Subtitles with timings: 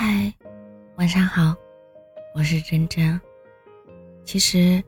[0.00, 0.32] 嗨，
[0.96, 1.56] 晚上好，
[2.32, 3.20] 我是真真。
[4.24, 4.80] 其实，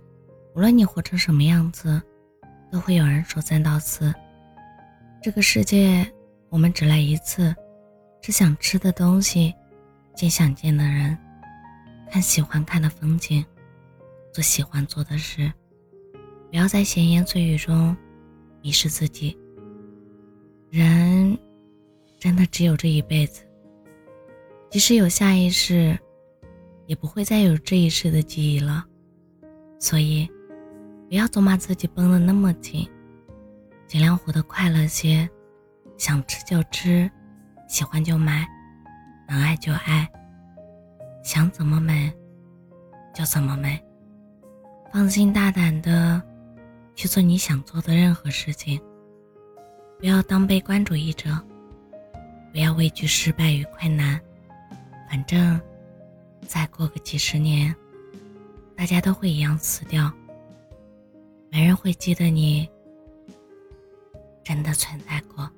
[0.55, 2.01] 无论你活成什么样子，
[2.71, 4.15] 都会有人说三道四。
[5.21, 6.09] 这个世界，
[6.49, 7.53] 我们只来一次，
[8.23, 9.53] 吃想吃的东西，
[10.15, 11.19] 见想见的人，
[12.09, 13.45] 看喜欢看的风景，
[14.33, 15.53] 做喜欢做的事。
[16.51, 17.97] 不要在闲言碎语中
[18.63, 19.37] 迷失自己。
[20.71, 21.37] 人，
[22.17, 23.43] 真的只有这一辈子。
[24.71, 25.99] 即使有下一世，
[26.87, 28.85] 也不会再有这一世的记忆了。
[29.81, 30.31] 所以，
[31.09, 32.89] 不要总把自己绷得那么紧，
[33.89, 35.29] 尽量活得快乐些，
[35.99, 37.11] 想吃就吃，
[37.67, 38.47] 喜欢就买，
[39.29, 40.09] 能爱就爱，
[41.25, 42.13] 想怎么美
[43.13, 43.83] 就怎么美，
[44.93, 46.23] 放心大胆的
[46.95, 48.81] 去做你想做的任何事情。
[49.99, 51.37] 不要当悲观主义者，
[52.53, 54.21] 不要畏惧失败与困难。
[55.11, 55.61] 反正，
[56.47, 57.75] 再过个几十年，
[58.77, 60.09] 大家都会一样死掉，
[61.51, 62.69] 没人会记得你
[64.45, 65.51] 真的存在过。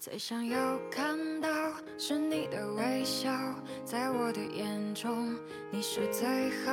[0.00, 1.48] 最想要看到
[1.98, 3.30] 是你的微笑，
[3.84, 5.36] 在我的眼中
[5.70, 6.26] 你是最
[6.64, 6.72] 好，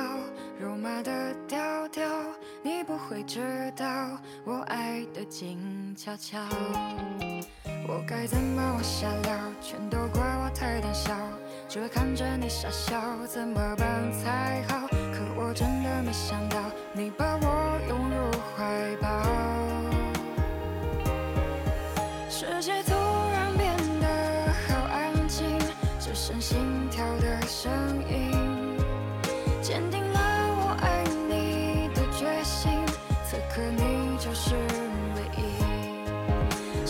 [0.58, 2.08] 肉麻的调调，
[2.62, 3.84] 你不会知道
[4.46, 6.38] 我爱的静悄悄。
[7.86, 9.38] 我该怎么往下聊？
[9.60, 11.14] 全都怪我太胆小，
[11.68, 14.86] 只会看着你傻笑，怎么办才好？
[14.88, 16.58] 可我真的没想到，
[16.94, 17.57] 你把我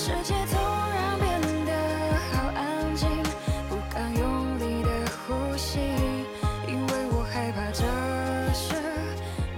[0.08, 1.72] 世界突然变得
[2.32, 3.06] 好安静，
[3.68, 4.88] 不敢用力的
[5.26, 5.78] 呼吸，
[6.66, 7.84] 因为我害怕这
[8.54, 8.74] 是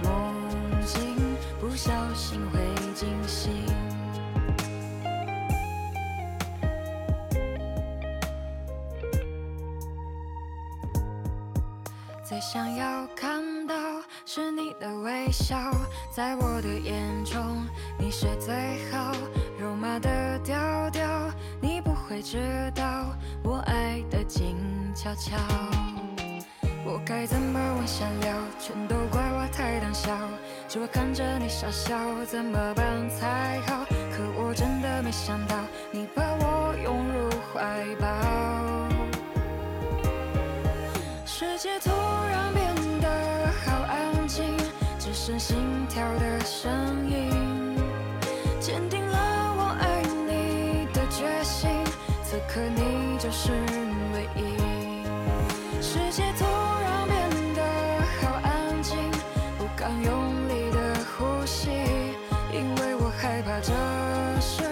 [0.03, 1.15] 梦境，
[1.61, 2.59] 不小心会
[2.93, 3.65] 惊醒。
[12.25, 13.73] 最想要看到
[14.25, 15.55] 是你的微笑，
[16.13, 17.65] 在我的眼中
[17.97, 18.53] 你是最
[18.91, 19.10] 好，
[22.23, 22.37] 你知
[22.75, 23.07] 道
[23.43, 24.55] 我爱的静
[24.93, 25.35] 悄悄。
[26.85, 28.37] 我该怎么往下聊？
[28.59, 30.15] 全都怪我太胆小，
[30.67, 33.83] 只会看着你傻笑，怎么办才好？
[34.11, 35.55] 可我真的没想到，
[35.89, 38.05] 你把我拥入怀抱。
[41.25, 44.55] 世界突然变得好安静，
[44.99, 45.57] 只剩心
[45.89, 46.69] 跳的声
[47.09, 47.40] 音，
[52.53, 53.53] 可你就是
[54.13, 54.41] 唯一。
[55.81, 56.43] 世界突
[56.83, 57.61] 然变得
[58.19, 58.97] 好安静，
[59.57, 61.69] 不敢用力的呼吸，
[62.51, 63.71] 因为我害怕这
[64.41, 64.63] 是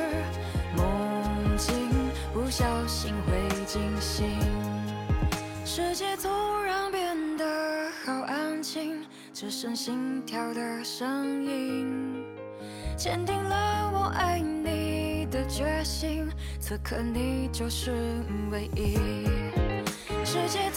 [0.76, 1.90] 梦境，
[2.34, 4.38] 不小心会惊醒。
[5.64, 6.28] 世界突
[6.62, 7.46] 然变得
[8.04, 12.26] 好安静，只剩心跳的声音，
[12.98, 14.59] 坚定了我爱你
[15.30, 16.30] 的决心。
[16.60, 17.92] 此刻你就是
[18.52, 18.98] 唯一。
[20.26, 20.70] 世界